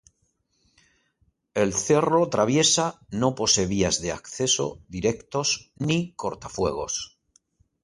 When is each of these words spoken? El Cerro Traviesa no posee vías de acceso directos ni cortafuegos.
El 1.53 1.75
Cerro 1.75 2.27
Traviesa 2.29 2.99
no 3.11 3.35
posee 3.35 3.67
vías 3.67 4.01
de 4.01 4.11
acceso 4.11 4.81
directos 4.87 5.71
ni 5.75 6.15
cortafuegos. 6.15 7.19